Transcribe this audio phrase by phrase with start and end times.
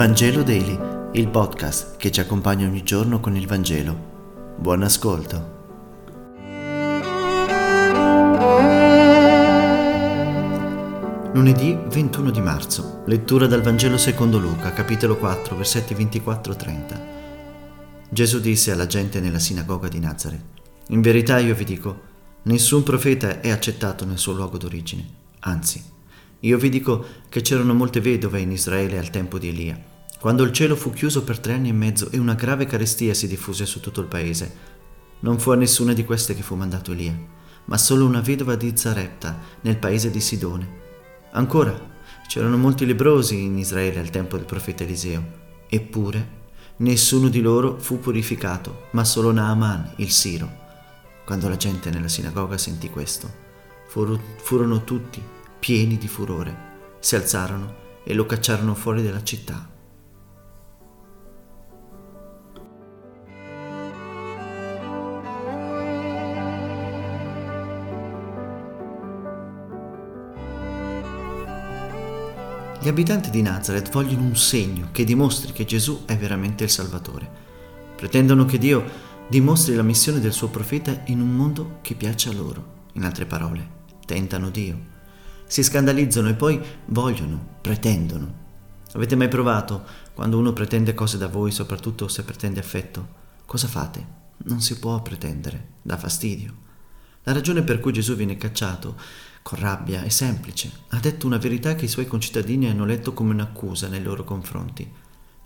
[0.00, 0.78] Vangelo Daily,
[1.12, 4.54] il podcast che ci accompagna ogni giorno con il Vangelo.
[4.56, 5.58] Buon ascolto.
[11.34, 17.00] Lunedì 21 di marzo, lettura dal Vangelo secondo Luca, capitolo 4, versetti 24-30.
[18.08, 20.44] Gesù disse alla gente nella sinagoga di Nazareth,
[20.86, 22.00] In verità io vi dico,
[22.44, 25.06] nessun profeta è accettato nel suo luogo d'origine,
[25.40, 25.98] anzi,
[26.40, 29.78] io vi dico che c'erano molte vedove in Israele al tempo di Elia,
[30.18, 33.28] quando il cielo fu chiuso per tre anni e mezzo e una grave carestia si
[33.28, 34.68] diffuse su tutto il paese.
[35.20, 37.14] Non fu a nessuna di queste che fu mandato Elia,
[37.66, 40.78] ma solo una vedova di Zarepta nel paese di Sidone.
[41.32, 41.78] Ancora,
[42.26, 45.22] c'erano molti lebrosi in Israele al tempo del profeta Eliseo,
[45.68, 46.38] eppure
[46.76, 50.50] nessuno di loro fu purificato, ma solo Naaman, il Siro.
[51.26, 53.30] Quando la gente nella sinagoga sentì questo,
[53.86, 56.68] furono tutti pieni di furore,
[57.00, 59.68] si alzarono e lo cacciarono fuori dalla città.
[72.82, 77.30] Gli abitanti di Nazareth vogliono un segno che dimostri che Gesù è veramente il Salvatore.
[77.94, 78.82] Pretendono che Dio
[79.28, 82.78] dimostri la missione del suo profeta in un mondo che piace a loro.
[82.94, 83.68] In altre parole,
[84.06, 84.98] tentano Dio
[85.50, 88.34] si scandalizzano e poi vogliono, pretendono.
[88.92, 89.84] Avete mai provato
[90.14, 93.08] quando uno pretende cose da voi, soprattutto se pretende affetto?
[93.46, 94.06] Cosa fate?
[94.44, 96.54] Non si può pretendere, dà fastidio.
[97.24, 98.94] La ragione per cui Gesù viene cacciato
[99.42, 100.70] con rabbia è semplice.
[100.90, 104.88] Ha detto una verità che i suoi concittadini hanno letto come un'accusa nei loro confronti.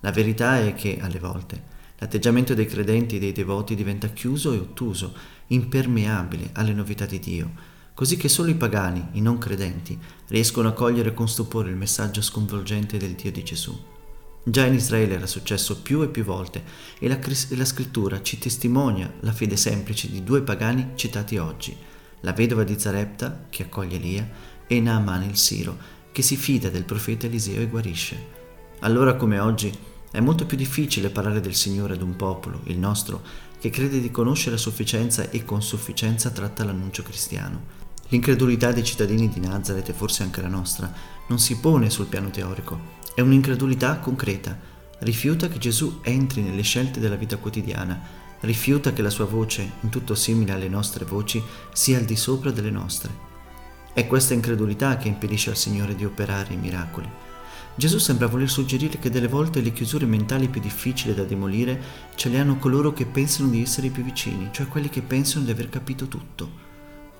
[0.00, 1.62] La verità è che, alle volte,
[1.98, 5.14] l'atteggiamento dei credenti e dei devoti diventa chiuso e ottuso,
[5.46, 9.98] impermeabile alle novità di Dio così che solo i pagani, i non credenti,
[10.28, 13.78] riescono a cogliere con stupore il messaggio sconvolgente del Dio di Gesù.
[14.44, 16.64] Già in Israele era successo più e più volte
[16.98, 17.18] e la,
[17.50, 21.76] la scrittura ci testimonia la fede semplice di due pagani citati oggi,
[22.20, 24.28] la vedova di Zarepta, che accoglie Elia,
[24.66, 25.76] e Naaman il Siro,
[26.10, 28.40] che si fida del profeta Eliseo e guarisce.
[28.80, 29.72] Allora come oggi
[30.10, 33.22] è molto più difficile parlare del Signore ad un popolo, il nostro,
[33.60, 37.80] che crede di conoscere a sufficienza e con sufficienza tratta l'annuncio cristiano.
[38.12, 40.92] L'incredulità dei cittadini di Nazareth e forse anche la nostra
[41.28, 42.78] non si pone sul piano teorico,
[43.14, 44.54] è un'incredulità concreta.
[44.98, 47.98] Rifiuta che Gesù entri nelle scelte della vita quotidiana,
[48.40, 52.50] rifiuta che la sua voce, in tutto simile alle nostre voci, sia al di sopra
[52.50, 53.10] delle nostre.
[53.94, 57.08] È questa incredulità che impedisce al Signore di operare i miracoli.
[57.74, 61.80] Gesù sembra voler suggerire che delle volte le chiusure mentali più difficili da demolire
[62.14, 65.46] ce le hanno coloro che pensano di essere i più vicini, cioè quelli che pensano
[65.46, 66.71] di aver capito tutto.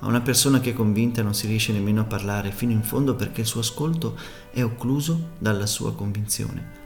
[0.00, 3.16] A una persona che è convinta non si riesce nemmeno a parlare fino in fondo
[3.16, 4.16] perché il suo ascolto
[4.52, 6.76] è occluso dalla sua convinzione.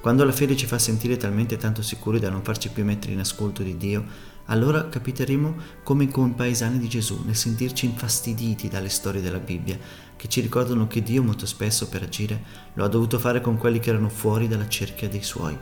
[0.00, 3.20] Quando la fede ci fa sentire talmente tanto sicuri da non farci più mettere in
[3.20, 4.04] ascolto di Dio,
[4.46, 5.54] allora capiteremo
[5.84, 9.78] come compaesani di Gesù nel sentirci infastiditi dalle storie della Bibbia,
[10.16, 12.42] che ci ricordano che Dio molto spesso per agire
[12.74, 15.56] lo ha dovuto fare con quelli che erano fuori dalla cerchia dei suoi.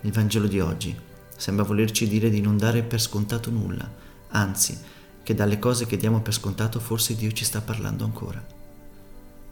[0.00, 0.96] Il Vangelo di oggi
[1.36, 3.88] sembra volerci dire di non dare per scontato nulla,
[4.30, 4.78] anzi,
[5.24, 8.40] che dalle cose che diamo per scontato forse Dio ci sta parlando ancora.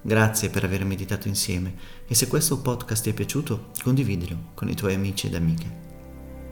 [0.04, 1.74] Grazie per aver meditato insieme
[2.06, 5.80] e se questo podcast ti è piaciuto condividilo con i tuoi amici ed amiche.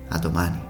[0.08, 0.69] A domani.